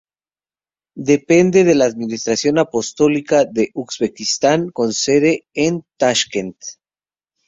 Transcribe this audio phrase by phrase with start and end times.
[1.11, 6.57] Depende de la Administración Apostólica de Uzbekistán con sede en Tashkent.